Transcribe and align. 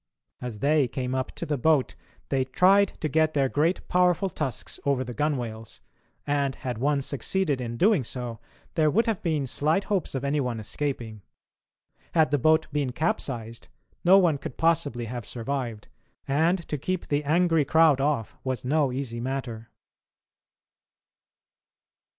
As 0.41 0.57
they 0.57 0.87
came 0.87 1.13
up 1.13 1.31
to 1.33 1.45
the 1.45 1.59
boat, 1.59 1.93
they 2.29 2.43
tried 2.43 2.87
to 3.01 3.07
get 3.07 3.35
their 3.35 3.47
great 3.47 3.87
powerful 3.87 4.29
tusks 4.31 4.79
over 4.83 5.03
the 5.03 5.13
gunwales, 5.13 5.79
and, 6.25 6.55
had 6.55 6.79
one 6.79 7.03
succeeded 7.03 7.61
in 7.61 7.77
doing 7.77 8.03
so, 8.03 8.39
there 8.73 8.89
would 8.89 9.05
have 9.05 9.21
been 9.21 9.45
slight 9.45 9.83
hopes 9.83 10.15
of 10.15 10.23
any 10.23 10.39
one 10.39 10.59
escaping. 10.59 11.21
Had 12.15 12.31
the 12.31 12.39
boat 12.39 12.65
been 12.71 12.91
capsized, 12.91 13.67
no 14.03 14.17
one 14.17 14.39
could 14.39 14.57
possibly 14.57 15.05
have 15.05 15.23
survived, 15.23 15.87
and 16.27 16.67
to 16.67 16.79
keep 16.79 17.05
the 17.09 17.23
angry 17.23 17.63
crowd 17.63 18.01
off 18.01 18.35
was 18.43 18.65
no 18.65 18.91
easy 18.91 19.19
matter. 19.19 19.69